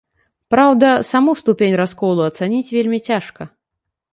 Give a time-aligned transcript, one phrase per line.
[0.53, 3.51] Праўда, саму ступень расколу ацаніць вельмі цяжка.